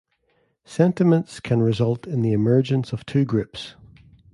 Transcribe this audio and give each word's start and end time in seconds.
Sentiments 0.65 1.39
can 1.39 1.61
result 1.61 2.07
in 2.07 2.23
the 2.23 2.31
emergence 2.33 2.91
of 2.91 3.05
two 3.05 3.23
groups. 3.23 3.75